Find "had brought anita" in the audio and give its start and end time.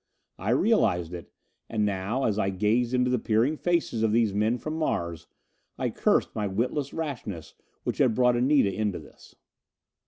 7.99-8.73